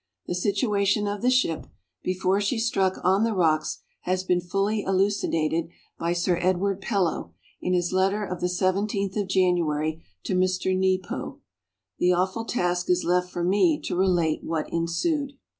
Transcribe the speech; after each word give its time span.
The 0.25 0.33
situation 0.33 1.07
of 1.07 1.21
the 1.21 1.29
ship, 1.29 1.67
before 2.01 2.41
she 2.41 2.57
struck 2.57 2.95
on 3.05 3.23
the 3.23 3.35
rocks, 3.35 3.83
has 4.01 4.23
been 4.23 4.41
fully 4.41 4.81
elucidated 4.81 5.69
by 5.99 6.13
Sir 6.13 6.39
Edward 6.41 6.81
Pellow, 6.81 7.33
in 7.61 7.73
his 7.73 7.93
letter 7.93 8.25
of 8.25 8.41
the 8.41 8.47
17th 8.47 9.15
of 9.15 9.27
January, 9.27 10.03
to 10.23 10.33
Mr. 10.33 10.75
Nepeau. 10.75 11.39
The 11.99 12.13
awful 12.13 12.45
task 12.45 12.89
is 12.89 13.03
left 13.03 13.29
for 13.31 13.43
me 13.43 13.79
to 13.81 13.95
relate 13.95 14.43
what 14.43 14.67
ensued. 14.73 15.33